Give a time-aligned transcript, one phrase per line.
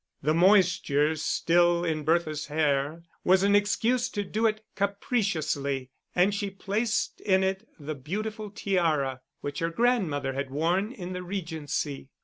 [0.23, 6.49] The moisture still in Bertha's hair was an excuse to do it capriciously, and she
[6.49, 12.09] placed in it the beautiful tiara which her grandmother had worn in the Regency.